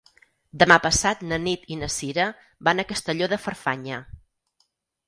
Demà 0.63 0.77
passat 0.85 1.21
na 1.33 1.39
Nit 1.43 1.69
i 1.75 1.79
na 1.83 1.91
Sira 1.99 2.27
van 2.71 2.83
a 2.83 2.87
Castelló 2.95 3.31
de 3.37 3.41
Farfanya. 3.47 4.03